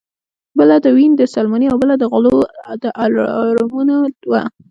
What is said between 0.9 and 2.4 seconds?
وین د سلماني او بله د غلو